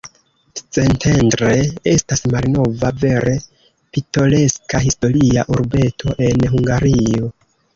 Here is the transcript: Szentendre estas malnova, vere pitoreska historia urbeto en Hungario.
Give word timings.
Szentendre 0.77 1.51
estas 1.91 2.23
malnova, 2.35 2.91
vere 3.03 3.35
pitoreska 3.99 4.83
historia 4.87 5.45
urbeto 5.59 6.17
en 6.31 6.49
Hungario. 6.57 7.31